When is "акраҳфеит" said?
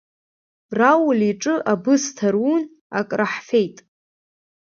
2.99-3.77